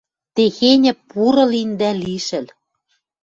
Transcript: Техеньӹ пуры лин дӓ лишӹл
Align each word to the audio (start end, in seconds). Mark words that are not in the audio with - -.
Техеньӹ 0.35 0.93
пуры 1.09 1.45
лин 1.51 1.69
дӓ 1.79 1.91
лишӹл 2.03 2.45